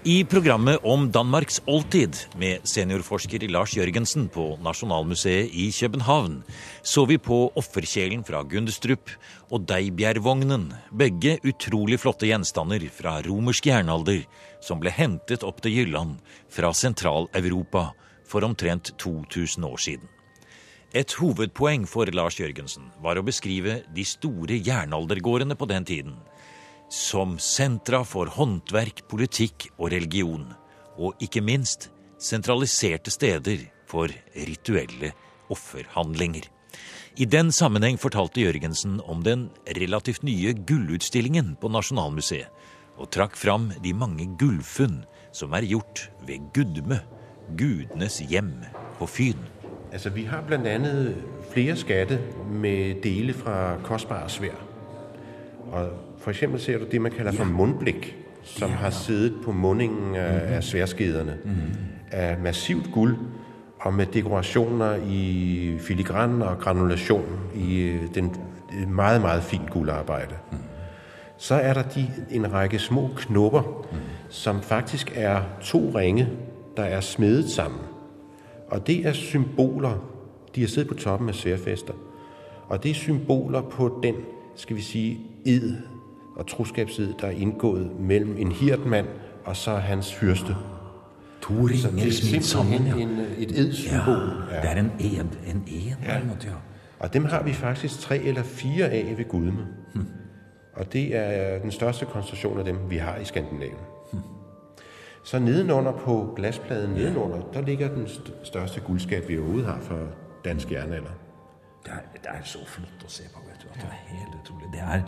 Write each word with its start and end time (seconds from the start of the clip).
I 0.00 0.22
programmet 0.24 0.80
om 0.80 1.10
Danmarks 1.12 1.58
oldtid 1.68 2.16
med 2.40 2.62
seniorforsker 2.64 3.42
Lars 3.52 3.74
Jørgensen 3.76 4.30
på 4.32 4.54
Nasjonalmuseet 4.64 5.52
i 5.52 5.66
København 5.76 6.38
så 6.80 7.04
vi 7.04 7.18
på 7.20 7.50
offerkjelen 7.60 8.22
fra 8.24 8.40
Gundestrup 8.48 9.12
og 9.52 9.66
Deibjervognen, 9.68 10.70
begge 10.88 11.36
utrolig 11.44 12.00
flotte 12.00 12.30
gjenstander 12.30 12.86
fra 12.88 13.18
romersk 13.28 13.68
jernalder 13.68 14.22
som 14.64 14.80
ble 14.80 14.88
hentet 14.96 15.44
opp 15.44 15.60
til 15.60 15.76
Jylland 15.82 16.16
fra 16.48 16.72
Sentral-Europa 16.72 17.90
for 18.24 18.48
omtrent 18.48 18.94
2000 18.96 19.68
år 19.68 19.84
siden. 19.84 20.08
Et 20.96 21.12
hovedpoeng 21.20 21.84
for 21.84 22.08
Lars 22.08 22.40
Jørgensen 22.40 22.88
var 23.04 23.20
å 23.20 23.26
beskrive 23.28 23.82
de 23.92 24.08
store 24.08 24.56
jernaldergårdene 24.64 25.60
på 25.60 25.68
den 25.68 25.84
tiden 25.84 26.16
som 26.90 27.38
sentra 27.38 28.02
for 28.04 28.30
håndverk, 28.34 29.04
politikk 29.08 29.68
og 29.78 29.92
religion, 29.94 30.48
og 30.98 31.14
ikke 31.22 31.42
minst 31.42 31.88
sentraliserte 32.20 33.12
steder 33.14 33.62
for 33.88 34.10
rituelle 34.34 35.12
offerhandlinger. 35.50 36.48
I 37.18 37.26
den 37.26 37.50
sammenheng 37.54 37.98
fortalte 37.98 38.42
Jørgensen 38.42 39.00
om 39.06 39.22
den 39.26 39.48
relativt 39.78 40.22
nye 40.26 40.54
gullutstillingen 40.54 41.56
på 41.60 41.70
Nasjonalmuseet, 41.70 42.50
og 43.00 43.08
trakk 43.14 43.38
fram 43.38 43.70
de 43.80 43.94
mange 43.96 44.26
gullfunn 44.38 45.00
som 45.32 45.54
er 45.56 45.64
gjort 45.64 46.10
ved 46.28 46.50
Gudme, 46.54 47.00
gudenes 47.56 48.20
hjem 48.28 48.52
på 48.98 49.08
Fyn. 49.08 49.46
Altså, 49.90 50.10
vi 50.14 50.26
har 50.28 50.42
bl.a. 50.46 50.76
flere 51.50 51.76
skatter 51.78 52.20
med 52.46 53.00
deler 53.02 53.34
fra 53.34 53.56
kostbare 53.86 54.28
sverd. 54.30 54.69
Og 55.72 55.88
for 56.18 56.30
eksempel 56.30 56.60
ser 56.60 56.78
du 56.78 56.84
det, 56.92 57.00
man 57.00 57.12
kalder 57.12 57.32
for 57.32 57.44
mundblik, 57.44 58.16
som 58.42 58.70
har 58.70 58.90
siddet 58.90 59.34
på 59.44 59.52
mundingen 59.52 60.14
af, 60.14 60.56
af 60.56 60.64
sværskederne, 60.64 61.38
af 62.10 62.38
massivt 62.38 62.92
guld 62.92 63.16
og 63.80 63.94
med 63.94 64.06
dekorationer 64.06 64.96
i 65.08 65.76
filigran 65.78 66.42
og 66.42 66.58
granulation 66.58 67.24
i 67.54 67.78
øh, 67.78 68.00
den 68.14 68.36
meget, 68.88 69.20
meget 69.20 69.42
fint 69.42 69.70
guldarbejde. 69.70 70.34
Så 71.36 71.54
er 71.54 71.74
der 71.74 71.82
de, 71.82 72.10
en 72.30 72.52
række 72.52 72.78
små 72.78 73.10
knopper, 73.16 73.86
som 74.28 74.60
faktisk 74.60 75.12
er 75.14 75.42
to 75.62 75.92
ringe, 75.94 76.28
der 76.76 76.82
er 76.82 77.00
smedet 77.00 77.50
sammen. 77.50 77.80
Og 78.68 78.86
det 78.86 79.06
er 79.06 79.12
symboler, 79.12 79.92
de 80.54 80.60
har 80.60 80.68
siddet 80.68 80.88
på 80.88 80.94
toppen 80.94 81.28
af 81.28 81.34
sværfester. 81.34 81.94
Og 82.68 82.82
det 82.82 82.90
er 82.90 82.94
symboler 82.94 83.60
på 83.60 84.00
den, 84.02 84.14
skal 84.60 84.76
vi 84.76 84.82
sige, 84.82 85.20
ed 85.46 85.76
og 86.36 86.46
troskabsid, 86.46 87.12
der 87.20 87.26
er 87.26 87.30
indgået 87.30 88.00
mellem 88.00 88.36
en 88.38 88.52
hirdmand 88.52 89.06
og 89.44 89.56
så 89.56 89.74
hans 89.74 90.14
fyrste. 90.14 90.56
To 91.42 91.54
ringer 91.54 92.10
smidd 92.10 92.42
sammen, 92.42 92.86
ja. 92.86 92.94
en, 92.94 93.20
et 93.38 93.58
edsymbol. 93.58 94.44
Ja, 94.50 94.60
det 94.60 94.70
er 94.70 94.80
en 94.80 94.92
ed, 95.00 95.24
en 95.46 95.64
ed 95.66 95.92
ja. 96.06 96.20
Og 96.98 97.12
dem 97.12 97.24
har 97.24 97.42
vi 97.42 97.52
faktisk 97.52 98.00
tre 98.00 98.18
eller 98.18 98.42
fire 98.42 98.88
af 98.88 99.14
ved 99.16 99.28
Gudme. 99.28 99.66
Og 100.72 100.92
det 100.92 101.16
er 101.16 101.58
den 101.58 101.70
største 101.70 102.04
koncentration 102.04 102.58
af 102.58 102.64
dem, 102.64 102.76
vi 102.88 102.96
har 102.96 103.16
i 103.16 103.24
Skandinavien. 103.24 103.76
Så 105.24 105.38
nedenunder 105.38 105.92
på 105.92 106.32
glaspladen 106.36 106.90
nedenunder, 106.90 107.40
der 107.54 107.60
ligger 107.60 107.88
den 107.88 108.08
største 108.42 108.80
guldskat, 108.80 109.28
vi 109.28 109.38
overhovedet 109.38 109.66
har 109.66 109.78
for 109.80 109.98
dansk 110.44 110.72
jernalder. 110.72 111.10
Det 111.84 111.92
er, 111.92 112.08
det 112.14 112.32
er 112.32 112.42
så 112.44 112.64
flott 112.68 113.04
å 113.04 113.10
se 113.10 113.28
på, 113.32 113.42
vet 113.48 113.62
du. 113.62 113.68
At 113.72 113.80
det 113.80 113.88
er 113.88 114.00
helt 114.10 114.34
utrolig. 114.42 114.72
Det 114.72 114.82
er 114.84 115.04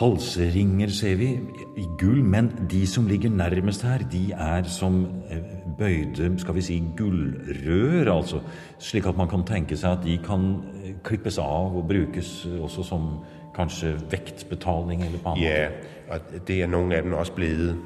halsringer, 0.00 0.88
ser 0.88 1.16
vi, 1.20 1.28
i 1.76 1.86
gull, 2.00 2.22
men 2.24 2.50
de 2.70 2.86
som 2.86 3.06
ligger 3.06 3.30
nærmest 3.30 3.82
her, 3.82 3.98
de 4.12 4.32
er 4.32 4.62
som 4.62 5.02
eh, 5.30 5.42
bøyde, 5.78 6.32
skal 6.40 6.54
vi 6.54 6.64
si, 6.64 6.78
gullrør, 6.96 8.12
altså. 8.14 8.40
Slik 8.78 9.06
at 9.06 9.16
man 9.16 9.28
kan 9.28 9.44
tenke 9.48 9.76
seg 9.76 9.98
at 9.98 10.04
de 10.06 10.16
kan 10.24 10.48
eh, 10.80 10.94
klippes 11.04 11.38
av 11.38 11.76
og 11.76 11.88
brukes 11.88 12.34
eh, 12.48 12.58
også 12.62 12.86
som 12.88 13.08
kanskje 13.56 13.98
vektbetaling 14.10 15.04
eller 15.04 15.20
på 15.20 15.34
annen 15.34 15.44
Ja, 15.44 15.68
og 16.14 16.36
det 16.48 16.62
er 16.62 16.70
noen 16.72 16.92
av 16.92 17.04
dem 17.04 17.12
også 17.12 17.36
blevet. 17.36 17.76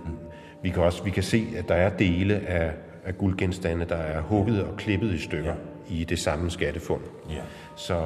Vi 0.63 0.71
kan, 0.71 0.87
også, 0.87 1.05
vi 1.05 1.11
kan 1.11 1.27
se, 1.27 1.43
at 1.59 1.69
der 1.69 1.89
er 1.89 1.97
dele 1.99 2.39
av, 2.47 2.85
av 3.07 3.19
gullgjenstandene 3.19 3.89
der 3.91 4.13
er 4.19 4.29
hugget 4.31 4.63
og 4.63 4.77
klippet 4.79 5.15
i 5.15 5.25
stykker 5.27 5.59
i 5.89 6.05
det 6.05 6.19
samme 6.19 6.51
skattefund. 6.51 7.03
Ja. 7.31 7.43
Så 7.77 8.03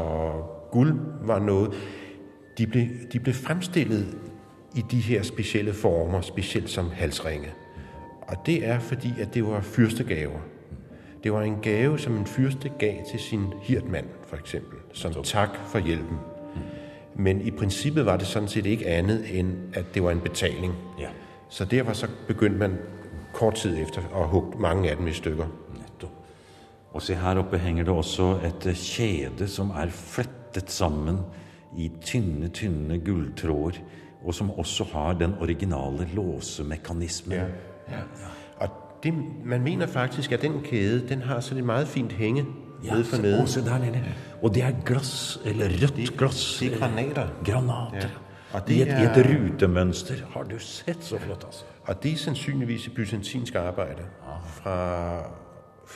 guld 0.71 1.01
var 1.23 1.39
noget, 1.39 1.73
de 2.59 2.67
blev, 2.67 2.87
de 3.13 3.21
blev 3.21 3.35
fremstillet 3.35 4.17
i 4.77 4.85
de 4.91 5.01
her 5.01 5.23
specielle 5.23 5.73
former, 5.73 6.21
specielt 6.21 6.71
som 6.71 6.91
halsringe. 6.91 7.49
Og 8.23 8.37
det 8.47 8.67
er 8.67 8.79
fordi, 8.79 9.09
at 9.21 9.35
det 9.35 9.47
var 9.47 9.61
fyrstegaver. 9.61 10.39
Det 11.25 11.33
var 11.33 11.43
en 11.43 11.57
gave, 11.63 11.99
som 11.99 12.17
en 12.17 12.27
fyrste 12.27 12.73
gav 12.79 12.95
til 13.11 13.21
sin 13.21 13.45
hirdmand, 13.63 14.07
for 14.27 14.37
eksempel, 14.37 14.79
som 14.93 15.15
tak 15.23 15.49
for 15.67 15.79
hjælpen. 15.79 16.19
Men 17.15 17.41
i 17.41 17.51
princippet 17.51 18.07
var 18.07 18.17
det 18.17 18.27
sådan 18.27 18.49
set 18.49 18.67
ikke 18.67 18.87
andet, 18.87 19.39
end 19.39 19.57
at 19.75 19.85
det 19.95 20.03
var 20.03 20.11
en 20.11 20.21
betaling. 20.21 20.75
Ja. 20.99 21.09
Så 21.49 21.65
derfor 21.65 21.93
så 21.93 22.07
begyndte 22.27 22.59
man 22.59 22.79
kort 23.33 23.55
tid 23.55 23.83
efter 23.83 24.23
at 24.23 24.29
hugge 24.29 24.59
mange 24.59 24.91
af 24.91 24.97
dem 24.97 25.07
i 25.07 25.13
stykker. 25.13 25.47
Og 26.93 27.03
se 27.03 27.15
her 27.15 27.39
oppe 27.39 27.59
henger 27.59 27.85
det 27.85 27.93
også 27.93 28.39
et 28.45 28.67
kjede 28.75 29.49
som 29.49 29.71
er 29.71 29.87
flettet 29.91 30.71
sammen 30.71 31.19
i 31.77 31.91
tynne, 32.03 32.49
tynne 32.49 32.99
gulltråder, 32.99 33.79
og 34.25 34.35
som 34.35 34.51
også 34.51 34.85
har 34.93 35.13
den 35.13 35.35
originale 35.41 36.09
låsemekanismen. 36.15 37.39
Ja. 37.39 38.03
Og 38.57 38.69
det, 39.03 39.15
man 39.45 39.63
mener 39.63 39.87
faktisk, 39.87 40.33
at 40.33 40.43
den 40.43 40.61
kjede 40.63 41.09
den 41.09 41.23
har 41.23 41.41
sådan 41.41 41.59
et 41.59 41.65
meget 41.65 41.89
fint 41.89 42.13
hænge 42.13 42.47
ja, 42.85 42.93
nede 42.93 43.05
for 43.05 43.17
se, 43.17 43.23
nede. 43.23 43.47
se 43.47 43.65
der 43.65 43.79
nede. 43.79 44.05
Og 44.43 44.55
det 44.55 44.63
er 44.63 44.73
glass, 44.85 45.41
eller 45.45 45.67
rødt 45.67 46.19
glass. 46.19 46.59
det 46.59 46.73
er 46.73 46.79
granater. 46.79 47.29
Granater. 47.45 48.09
Ja. 48.09 48.09
Og 48.53 48.71
I 48.71 48.73
det 48.73 48.83
et, 48.83 48.89
I 48.89 49.21
et 49.21 49.53
rutemønster. 49.53 50.15
Har 50.31 50.43
du 50.43 50.59
sett 50.59 51.05
så 51.05 51.19
flott, 51.19 51.45
altså? 51.45 51.65
Og 51.87 52.03
det 52.03 52.13
er 52.13 52.17
sannsynligvis 52.17 52.87
et 52.87 52.95
byzantinsk 52.95 53.55
arbejde 53.55 54.03
fra 54.47 55.19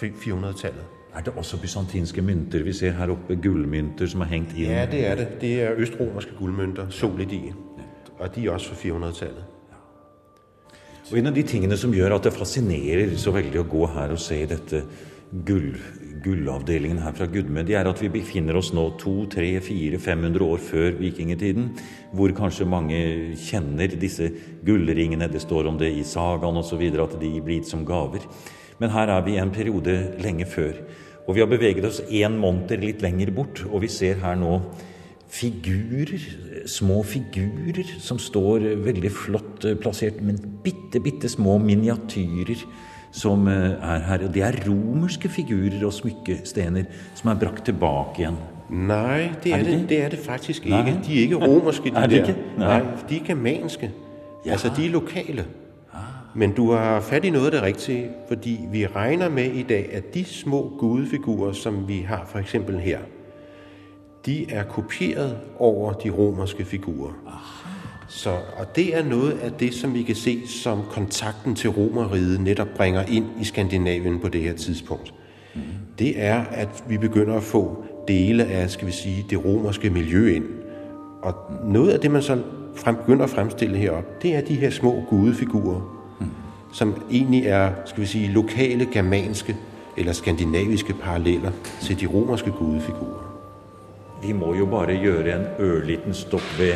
400-tallet. 0.00 0.92
Er 1.14 1.22
det 1.22 1.34
også 1.38 1.60
bysantinske 1.62 2.22
mynter? 2.22 2.64
Vi 2.66 2.72
ser 2.74 2.96
her 2.98 3.12
oppe 3.14 3.36
gullmynter 3.38 4.10
som 4.10 4.24
er 4.24 4.32
hengt 4.32 4.54
inn. 4.56 4.70
Ja, 4.70 4.86
det 4.90 5.04
er 5.06 5.20
det. 5.20 5.28
Det 5.40 5.52
er 5.62 5.78
østromerske 5.78 6.34
gullmynter. 6.38 6.90
solet. 6.90 7.54
Og 8.18 8.34
de 8.34 8.46
er 8.46 8.50
også 8.50 8.74
fra 8.74 8.80
400-tallet. 8.82 9.44
Og 11.10 11.18
en 11.18 11.28
av 11.28 11.34
de 11.36 11.42
tingene 11.44 11.76
som 11.76 11.92
gjør 11.92 12.16
at 12.16 12.26
det 12.26 12.32
fascinerer 12.32 13.12
så 13.20 13.34
veldig 13.34 13.60
å 13.60 13.68
gå 13.68 13.86
her 13.92 14.14
og 14.14 14.22
se 14.24 14.38
dette 14.48 14.80
gull, 15.44 15.74
gullavdelingen 16.24 17.02
her 17.04 17.12
fra 17.12 17.26
Gudme, 17.28 17.64
det 17.66 17.76
er 17.76 17.88
at 17.90 18.00
vi 18.00 18.08
befinner 18.12 18.56
oss 18.56 18.72
nå 18.72 18.86
200-400-500 19.02 20.44
år 20.46 20.62
før 20.64 20.96
vikingtiden, 21.00 21.70
hvor 22.16 22.32
kanskje 22.36 22.68
mange 22.70 23.00
kjenner 23.36 23.98
disse 24.00 24.30
gullringene, 24.64 25.28
det 25.28 25.42
står 25.44 25.68
om 25.68 25.80
det 25.80 25.92
i 25.92 26.06
sagaen 26.08 26.60
osv., 26.62 26.86
at 26.88 27.18
de 27.20 27.32
blir 27.40 27.60
gitt 27.60 27.72
som 27.74 27.84
gaver. 27.84 28.24
Men 28.80 28.90
her 28.90 29.12
er 29.14 29.22
vi 29.26 29.36
i 29.36 29.40
en 29.42 29.52
periode 29.54 29.94
lenge 30.22 30.46
før. 30.50 30.72
Og 31.26 31.36
vi 31.36 31.40
har 31.40 31.48
beveget 31.48 31.84
oss 31.88 32.02
én 32.10 32.34
måned 32.40 32.74
litt 32.82 33.00
lenger 33.04 33.30
bort, 33.32 33.62
og 33.70 33.80
vi 33.84 33.88
ser 33.88 34.18
her 34.20 34.34
nå 34.36 34.58
figurer, 35.34 36.20
små 36.70 37.00
figurer 37.06 37.88
som 38.02 38.20
står 38.22 38.66
veldig 38.84 39.10
flott 39.12 39.64
eh, 39.66 39.76
plassert, 39.80 40.20
men 40.22 40.36
bitte, 40.64 41.00
bitte 41.02 41.30
små 41.32 41.56
miniatyrer 41.62 42.60
som 43.14 43.48
eh, 43.50 43.72
er 43.78 44.04
her. 44.08 44.26
Og 44.28 44.34
det 44.34 44.44
er 44.46 44.60
romerske 44.68 45.30
figurer 45.32 45.80
og 45.88 45.94
smykkestener 45.96 46.86
som 47.18 47.32
er 47.32 47.40
brakt 47.40 47.64
tilbake 47.70 48.22
igjen. 48.24 48.38
Nei, 48.74 49.30
det 49.44 49.52
er, 49.52 49.58
Er 49.58 49.64
det 49.66 49.74
det, 49.74 49.88
det? 49.90 49.98
er 50.04 50.14
det 50.14 50.22
faktisk 50.24 50.64
ikke. 50.66 50.78
ikke. 50.84 51.00
De 51.06 51.18
er 51.18 51.26
ikke 51.26 51.42
romerske, 51.46 51.90
de 51.90 51.96
Er 52.00 52.06
der. 52.14 52.32
Nej, 52.58 52.80
de 53.08 53.18
er 53.20 53.26
germanske. 53.26 53.90
Ja. 54.44 54.52
Altså, 54.52 54.70
de 54.76 54.86
er 54.86 54.90
lokale. 54.92 55.44
Men 56.36 56.52
du 56.52 56.72
har 56.72 57.00
fat 57.00 57.24
i 57.24 57.30
noget 57.30 57.46
af 57.46 57.52
det 57.52 57.62
rigtige, 57.62 58.10
fordi 58.28 58.60
vi 58.72 58.86
regner 58.86 59.28
med 59.28 59.44
i 59.44 59.62
dag, 59.62 59.90
at 59.92 60.14
de 60.14 60.24
små 60.24 60.72
gudefigurer, 60.78 61.52
som 61.52 61.88
vi 61.88 61.98
har 61.98 62.24
for 62.26 62.38
eksempel 62.38 62.78
her, 62.78 62.98
de 64.26 64.50
er 64.50 64.64
kopieret 64.64 65.38
over 65.58 65.92
de 65.92 66.10
romerske 66.10 66.64
figurer. 66.64 67.12
Så, 68.08 68.30
og 68.30 68.76
det 68.76 68.96
er 68.96 69.04
noget 69.04 69.32
af 69.32 69.52
det, 69.52 69.74
som 69.74 69.94
vi 69.94 70.02
kan 70.02 70.14
se, 70.14 70.48
som 70.48 70.82
kontakten 70.90 71.54
til 71.54 71.70
romeriet 71.70 72.40
netop 72.40 72.68
bringer 72.76 73.02
ind 73.02 73.26
i 73.40 73.44
Skandinavien 73.44 74.20
på 74.20 74.28
det 74.28 74.40
her 74.40 74.54
tidspunkt. 74.54 75.14
Det 75.98 76.22
er, 76.22 76.44
at 76.50 76.84
vi 76.88 76.98
begynder 76.98 77.34
at 77.34 77.42
få 77.42 77.84
dele 78.08 78.44
af, 78.44 78.70
skal 78.70 78.86
vi 78.86 78.92
sige, 78.92 79.26
det 79.30 79.44
romerske 79.44 79.90
miljø 79.90 80.34
ind. 80.34 80.44
Og 81.22 81.34
noget 81.64 81.90
af 81.90 82.00
det, 82.00 82.10
man 82.10 82.22
så 82.22 82.42
frem, 82.76 82.96
begynder 82.96 83.24
at 83.24 83.30
fremstille 83.30 83.76
heroppe, 83.76 84.08
det 84.22 84.36
er 84.36 84.40
de 84.40 84.54
her 84.54 84.70
små 84.70 85.04
gudefigurer, 85.08 85.93
som 86.74 86.94
egentlig 87.10 87.46
er, 87.46 87.70
skal 87.86 88.00
vi 88.02 88.06
sige, 88.06 88.28
lokale 88.34 88.86
germanske 88.92 89.56
eller 89.96 90.12
skandinaviske 90.12 90.94
paralleller 91.02 91.50
til 91.80 92.00
de 92.00 92.06
romerske 92.06 92.50
gudefigurer. 92.50 93.30
Vi 94.22 94.32
må 94.32 94.54
jo 94.54 94.66
bare 94.66 94.96
gjøre 94.98 95.36
en 95.36 95.46
ørliten 95.60 96.14
stopp 96.14 96.42
ved 96.58 96.74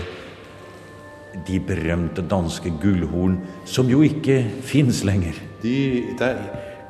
de 1.47 1.61
berømte 1.61 2.25
danske 2.31 2.73
gullhorn, 2.83 3.41
som 3.65 3.87
jo 3.87 4.01
ikke 4.03 4.47
fins 4.61 5.05
lenger. 5.05 5.33
De, 5.63 6.03
der 6.19 6.27
er 6.27 6.37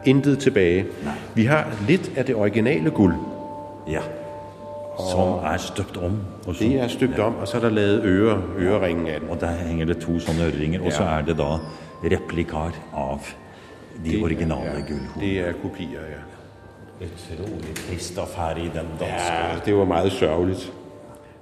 intet 0.04 0.38
tilbake. 0.38 0.86
Vi 1.34 1.44
har 1.44 1.66
litt 1.88 2.10
av 2.16 2.24
det 2.28 2.36
originale 2.36 2.90
gull. 2.90 3.14
Ja. 3.88 4.04
Som 4.98 5.38
er 5.46 5.56
støpt 5.62 5.96
om. 5.96 6.18
Og 6.46 6.54
som, 6.54 6.66
Det 6.66 6.80
er 6.80 6.88
støpt 6.88 7.18
om, 7.18 7.34
og 7.40 7.48
så 7.48 7.56
er 7.56 7.60
der 7.60 7.70
lavet 7.70 8.04
øre, 8.04 8.42
øreringen 8.58 9.06
av 9.06 9.20
den. 9.20 9.28
Og 9.30 9.40
der 9.40 9.46
henger 9.66 9.86
det 9.86 9.98
to 10.02 10.18
sånne 10.20 10.50
øreringer, 10.50 10.82
og 10.84 10.92
så 10.92 11.02
Ja. 11.02 11.18
er 11.18 11.22
det 11.22 11.38
da 11.38 11.58
replikar 12.02 12.76
av 12.92 13.26
de 14.04 14.22
originale 14.22 14.78
Ja, 14.78 14.86
gullhornene. 14.86 15.20
Det 15.20 15.32
er 15.42 15.58
kopier, 15.62 16.04
ja. 16.12 16.24
Utrolig 16.98 17.74
trist 17.78 18.18
affære 18.18 18.64
i 18.64 18.70
den 18.74 18.88
danske 18.98 19.34
Ja, 19.34 19.58
det 19.64 19.74
var 19.74 19.84
meget 19.86 20.12
sørgelig. 20.12 20.56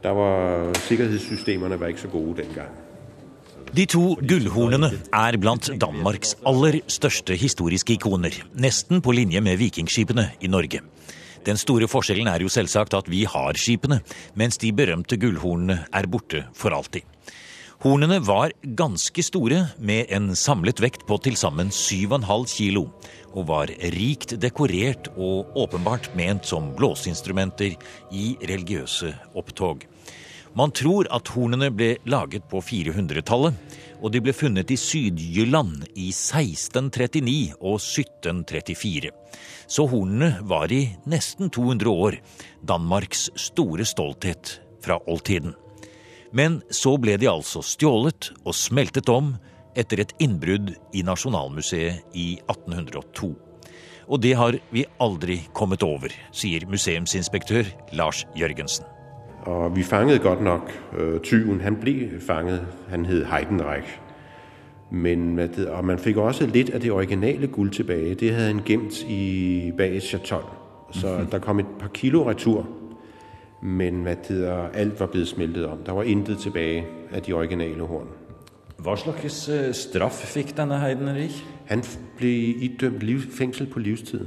Der 0.03 0.13
var 0.17 0.73
sikkerhedssystemerne 0.87 1.81
var 1.81 1.87
ikke 1.93 2.01
så 2.01 2.09
gode 2.13 2.43
den 2.43 2.53
gang. 2.55 2.75
De 3.77 3.85
to 3.85 4.15
gullhornene 4.29 4.93
er 5.13 5.37
blant 5.41 5.71
Danmarks 5.81 6.37
aller 6.47 6.79
største 6.89 7.35
historiske 7.35 7.97
ikoner, 7.97 8.37
nesten 8.55 9.03
på 9.03 9.13
linje 9.17 9.41
med 9.41 9.59
vikingskipene 9.59 10.31
i 10.41 10.47
Norge. 10.47 10.81
Den 11.47 11.59
store 11.61 11.89
forskjellen 11.89 12.29
er 12.31 12.43
jo 12.43 12.51
selvsagt 12.51 12.95
at 12.95 13.11
vi 13.11 13.25
har 13.25 13.59
skipene, 13.59 14.01
mens 14.35 14.59
de 14.59 14.73
berømte 14.73 15.19
gullhornene 15.19 15.85
er 15.93 16.09
borte 16.11 16.45
for 16.55 16.75
alltid. 16.75 17.03
Hornene 17.85 18.23
var 18.25 18.53
ganske 18.63 19.21
store, 19.23 19.59
med 19.79 20.07
en 20.09 20.31
samlet 20.37 20.81
vekt 20.81 21.03
på 21.07 21.19
til 21.21 21.35
sammen 21.37 21.69
7,5 21.69 22.47
kilo, 22.49 22.87
og 23.37 23.51
var 23.51 23.73
rikt 23.93 24.33
dekorert 24.41 25.11
og 25.13 25.53
åpenbart 25.61 26.09
ment 26.17 26.49
som 26.49 26.71
blåseinstrumenter 26.79 27.75
i 28.17 28.31
religiøse 28.41 29.13
opptog. 29.37 29.85
Man 30.57 30.73
tror 30.73 31.11
at 31.13 31.29
hornene 31.35 31.69
ble 31.69 31.91
laget 32.09 32.47
på 32.49 32.63
400-tallet, 32.65 33.61
og 34.01 34.13
de 34.13 34.25
ble 34.25 34.33
funnet 34.33 34.73
i 34.73 34.81
Syd-Jylland 34.81 35.85
i 35.93 36.09
1639 36.15 37.59
og 37.61 37.77
1734. 37.77 39.13
Så 39.69 39.85
hornene 39.93 40.33
var 40.49 40.73
i 40.73 40.81
nesten 41.05 41.53
200 41.53 41.93
år 41.93 42.19
Danmarks 42.65 43.29
store 43.37 43.85
stolthet 43.85 44.57
fra 44.81 44.97
oldtiden. 45.05 45.53
Men 46.33 46.61
så 46.71 46.97
ble 46.99 47.17
de 47.21 47.29
altså 47.31 47.63
stjålet 47.65 48.33
og 48.45 48.55
smeltet 48.57 49.09
om 49.13 49.35
etter 49.77 50.03
et 50.03 50.15
innbrudd 50.23 50.73
i 50.97 51.05
Nasjonalmuseet 51.07 52.17
i 52.17 52.29
1802. 52.49 53.35
Og 54.07 54.23
det 54.23 54.35
har 54.39 54.59
vi 54.71 54.85
aldri 55.03 55.41
kommet 55.55 55.83
over, 55.83 56.13
sier 56.33 56.67
museumsinspektør 56.71 57.67
Lars 57.99 58.25
Jørgensen. 58.39 58.87
Og 59.47 59.77
vi 59.77 59.83
fanget 59.83 60.23
godt 60.23 60.43
nok 60.43 60.73
øh, 60.99 61.21
tyven. 61.21 61.61
Han 61.61 61.77
ble 61.77 62.21
fanget. 62.21 62.67
Han 62.89 63.07
hed 63.07 63.25
Heidenreich. 63.25 63.87
Men 64.91 65.39
og 65.69 65.85
man 65.85 65.99
fikk 65.99 66.17
også 66.17 66.47
litt 66.47 66.71
av 66.75 66.81
det 66.81 66.93
originale 66.93 67.47
guld 67.47 67.71
tilbage. 67.71 68.15
Det 68.15 68.35
hadde 68.35 68.47
han 68.47 68.63
gemt 68.67 69.03
i 69.03 69.73
bag 69.77 69.97
et 69.97 70.03
chatol. 70.03 70.47
Så 70.91 71.27
der 71.31 71.39
kom 71.39 71.59
et 71.59 71.67
par 71.79 71.89
kilo 71.89 72.29
retur. 72.29 72.67
Men 73.63 74.03
hvad 74.03 74.17
hedder, 74.29 74.69
alt 74.69 75.01
var 75.01 75.07
blevet 75.07 75.29
smeltet 75.29 75.67
om. 75.67 75.79
Der 75.87 75.93
var 75.93 76.03
intet 76.03 76.39
tilbage 76.39 76.87
af 77.13 77.23
de 77.23 77.33
originale 77.33 77.83
horn. 77.83 78.09
Hva 78.79 78.97
slags 78.97 79.49
eh, 79.49 79.73
straff 79.75 80.19
fikk 80.35 80.53
denne 80.57 80.77
Heidenrich? 80.81 81.45
Han 81.67 81.83
ble 82.19 82.29
idømt 82.69 83.01
liv, 83.01 83.21
fengsel 83.21 83.67
på 83.67 83.79
livstid. 83.79 84.27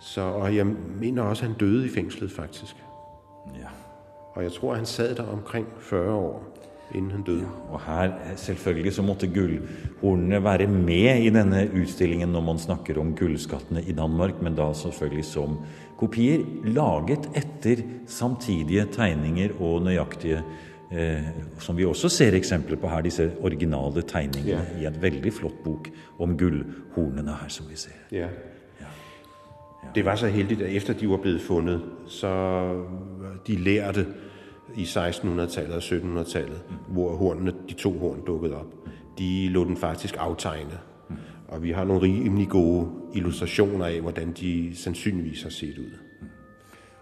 Så, 0.00 0.20
og 0.20 0.56
jeg 0.56 0.66
mener 1.00 1.22
også, 1.22 1.44
han 1.44 1.54
døde 1.54 1.86
i 1.86 1.88
fengselet, 1.88 2.32
faktisk. 2.32 2.76
Ja. 3.54 3.68
Og 4.34 4.42
jeg 4.42 4.52
tror, 4.52 4.74
han 4.74 4.86
sad 4.86 5.14
der 5.14 5.26
omkring 5.26 5.66
40 5.78 6.14
år, 6.14 6.56
inden 6.94 7.10
hun 7.10 7.22
døde. 7.26 7.46
Og 7.70 7.80
her, 7.86 8.04
eh, 8.04 8.36
selvfølgelig, 8.36 8.92
så 8.92 9.02
måtte 9.02 9.28
gullhornene 9.30 10.44
være 10.44 10.66
med 10.66 11.22
i 11.24 11.30
denne 11.30 11.68
utstillingen 11.82 12.32
når 12.32 12.40
man 12.40 12.58
snakker 12.58 13.00
om 13.00 13.14
gullskattene 13.16 13.82
i 13.82 13.92
Danmark, 13.92 14.42
men 14.42 14.54
da 14.54 14.72
selvfølgelig 14.72 15.24
som 15.24 15.58
kopier 16.00 16.44
laget 16.64 17.28
etter 17.36 17.82
samtidige 18.06 18.86
tegninger 18.92 19.56
og 19.60 19.82
nøyaktige 19.82 20.42
eh, 20.92 21.22
Som 21.58 21.76
vi 21.76 21.84
også 21.84 22.08
ser 22.08 22.34
eksempler 22.34 22.76
på 22.76 22.88
her, 22.88 23.02
disse 23.02 23.30
originale 23.40 24.02
tegningene 24.02 24.80
i 24.80 24.86
en 24.86 25.02
veldig 25.02 25.32
flott 25.32 25.62
bok 25.64 25.90
om 26.18 26.36
gullhornene 26.36 27.36
her, 27.42 27.48
som 27.48 27.66
vi 27.70 27.76
ser. 27.76 28.00
Ja. 28.10 28.28
Det 29.94 30.04
var 30.04 30.16
så 30.16 30.26
heldig 30.26 30.62
at 30.62 30.76
etter 30.76 30.94
de 30.94 31.08
var 31.10 31.18
blitt 31.22 31.42
fundet, 31.42 31.80
så 32.08 32.30
de 33.46 33.56
lærte 33.56 34.06
i 34.76 34.84
1600-tallet 34.84 35.76
og 35.76 35.82
1700-tallet, 35.82 36.60
hvor 36.88 37.16
hornene, 37.16 37.52
de 37.68 37.74
to 37.74 37.98
horn 37.98 38.24
dukkede 38.26 38.56
op, 38.56 38.74
de 39.18 39.48
lå 39.48 39.64
den 39.64 39.76
faktisk 39.76 40.16
aftegne. 40.18 40.78
Og 41.48 41.62
vi 41.62 41.70
har 41.70 41.84
nogle 41.84 42.02
rimelig 42.02 42.48
gode 42.48 42.88
illustrationer 43.14 43.86
af, 43.86 44.00
hvordan 44.00 44.32
de 44.32 44.76
sandsynligvis 44.76 45.42
har 45.42 45.50
set 45.50 45.78
ud. 45.78 45.98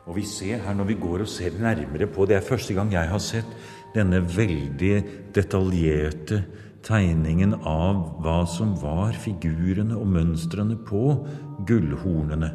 Og 0.07 0.17
vi 0.17 0.23
ser 0.23 0.57
her, 0.57 0.75
når 0.75 0.85
vi 0.85 0.95
går 0.95 1.19
og 1.19 1.29
ser 1.29 1.51
nærmere 1.61 2.07
på 2.07 2.27
Det 2.27 2.37
er 2.37 2.41
første 2.41 2.75
gang 2.75 2.93
jeg 2.93 3.09
har 3.09 3.19
sett 3.19 3.47
denne 3.95 4.23
veldig 4.37 5.05
detaljerte 5.35 6.45
tegningen 6.83 7.55
av 7.67 8.21
hva 8.23 8.39
som 8.49 8.73
var 8.81 9.13
figurene 9.13 9.97
og 9.99 10.07
mønstrene 10.09 10.77
på 10.89 11.03
gullhornene. 11.69 12.51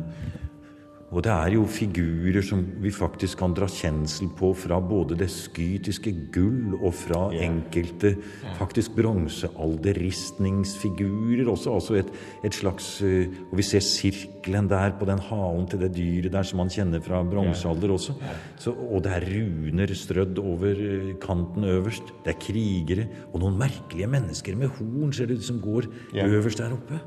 Og 1.13 1.21
det 1.21 1.29
er 1.29 1.53
jo 1.53 1.61
figurer 1.69 2.41
som 2.45 2.63
vi 2.81 2.89
faktisk 2.93 3.37
kan 3.43 3.53
dra 3.53 3.67
kjensel 3.69 4.29
på 4.33 4.53
fra 4.57 4.79
både 4.81 5.13
det 5.19 5.29
skytiske 5.29 6.09
gull 6.33 6.73
og 6.79 6.93
fra 6.97 7.29
enkelte 7.37 8.15
faktisk 8.57 8.95
bronsealderristningsfigurer 8.97 11.47
også. 11.51 11.73
Altså 11.77 11.93
et, 12.01 12.09
et 12.43 12.55
slags 12.57 13.01
eh, 13.05 13.27
Og 13.51 13.57
vi 13.59 13.63
ser 13.67 13.83
sirkelen 13.85 14.67
der 14.71 14.91
på 14.97 15.05
den 15.05 15.19
halen 15.29 15.67
til 15.69 15.79
det 15.83 15.95
dyret 15.95 16.33
der 16.33 16.43
som 16.47 16.57
man 16.63 16.73
kjenner 16.73 16.99
fra 17.03 17.23
bronsealder 17.23 17.89
også. 17.93 18.13
Så, 18.57 18.71
og 18.73 19.03
det 19.05 19.11
er 19.13 19.29
runer 19.35 19.87
strødd 19.93 20.37
over 20.41 20.73
eh, 20.73 21.13
kanten 21.21 21.63
øverst. 21.63 22.03
Det 22.25 22.33
er 22.33 22.41
krigere 22.41 23.05
og 23.31 23.39
noen 23.43 23.57
merkelige 23.61 24.09
mennesker 24.09 24.55
med 24.57 24.69
horn 24.79 25.13
ser 25.13 25.25
det 25.29 25.37
ut 25.37 25.49
som 25.51 25.61
går 25.61 25.83
øverst 26.25 26.57
der 26.63 26.73
oppe. 26.73 26.97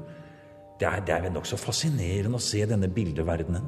Det 0.81 0.89
er, 0.89 1.01
det 1.07 1.15
er 1.15 1.31
nokså 1.33 1.57
fascinerende 1.57 2.37
å 2.37 2.43
se 2.43 2.67
denne 2.69 2.89
bildeverdenen. 2.89 3.65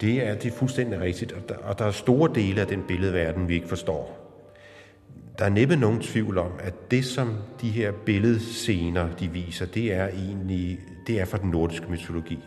Det 0.00 0.16
er, 0.26 0.34
det 0.34 0.50
er 0.50 0.56
fuldstændig 0.56 1.00
riktig. 1.00 1.34
og 1.36 1.48
der, 1.48 1.56
og 1.56 1.78
der 1.78 1.84
er 1.84 1.90
store 1.90 2.30
dele 2.34 2.60
av 2.60 2.68
den 2.68 2.82
billedverdenen 2.82 3.48
vi 3.48 3.54
ikke 3.54 3.68
forstår. 3.68 4.20
Der 5.38 5.44
er 5.44 5.50
neppe 5.50 5.76
noen 5.76 6.00
tvivl 6.02 6.38
om, 6.38 6.52
at 6.58 6.74
det, 6.90 7.04
som 7.04 7.36
de 7.60 7.70
her 7.70 7.92
billedscener, 7.92 9.08
de 9.20 9.28
viser, 9.28 9.66
det 9.66 9.94
er 9.94 10.08
egentlig 10.08 10.78
det 11.06 11.20
er 11.20 11.24
fra 11.24 11.38
den 11.38 11.50
nordiske 11.50 11.86
mytologi. 11.90 12.38